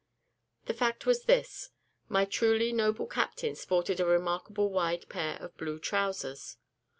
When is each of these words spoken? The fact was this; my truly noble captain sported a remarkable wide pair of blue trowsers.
The 0.65 0.73
fact 0.73 1.05
was 1.05 1.25
this; 1.25 1.69
my 2.09 2.25
truly 2.25 2.73
noble 2.73 3.05
captain 3.05 3.53
sported 3.55 3.99
a 3.99 4.05
remarkable 4.07 4.71
wide 4.71 5.07
pair 5.09 5.37
of 5.39 5.55
blue 5.57 5.77
trowsers. 5.77 6.57